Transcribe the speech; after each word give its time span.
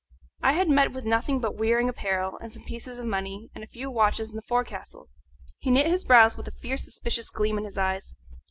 I 0.41 0.53
had 0.53 0.67
met 0.67 0.93
with 0.93 1.05
nothing 1.05 1.39
but 1.39 1.57
wearing 1.57 1.87
apparel, 1.87 2.39
and 2.39 2.51
some 2.51 2.63
pieces 2.63 2.97
of 2.97 3.05
money, 3.05 3.51
and 3.53 3.63
a 3.63 3.67
few 3.67 3.91
watches 3.91 4.31
in 4.31 4.35
the 4.35 4.41
forecastle. 4.41 5.09
He 5.59 5.69
knit 5.69 5.85
his 5.85 6.03
brows 6.05 6.35
with 6.35 6.47
a 6.47 6.51
fierce 6.59 6.85
suspicious 6.85 7.29
gleam 7.29 7.59
in 7.59 7.65
his 7.65 7.77
eyes. 7.77 8.15